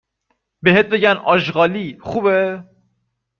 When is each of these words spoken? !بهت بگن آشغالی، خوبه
!بهت 0.61 0.85
بگن 0.85 1.15
آشغالی، 1.17 1.97
خوبه 2.03 2.63